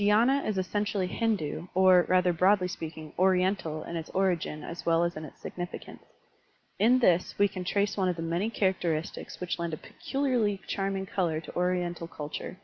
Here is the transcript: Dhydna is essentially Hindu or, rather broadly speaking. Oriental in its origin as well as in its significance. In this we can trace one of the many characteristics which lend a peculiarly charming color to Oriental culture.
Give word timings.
Dhydna 0.00 0.44
is 0.44 0.58
essentially 0.58 1.08
Hindu 1.08 1.66
or, 1.74 2.06
rather 2.08 2.32
broadly 2.32 2.68
speaking. 2.68 3.12
Oriental 3.18 3.82
in 3.82 3.96
its 3.96 4.08
origin 4.10 4.62
as 4.62 4.86
well 4.86 5.02
as 5.02 5.16
in 5.16 5.24
its 5.24 5.40
significance. 5.40 6.04
In 6.78 7.00
this 7.00 7.34
we 7.36 7.48
can 7.48 7.64
trace 7.64 7.96
one 7.96 8.08
of 8.08 8.14
the 8.14 8.22
many 8.22 8.48
characteristics 8.48 9.40
which 9.40 9.58
lend 9.58 9.74
a 9.74 9.76
peculiarly 9.76 10.60
charming 10.68 11.06
color 11.06 11.40
to 11.40 11.56
Oriental 11.56 12.06
culture. 12.06 12.58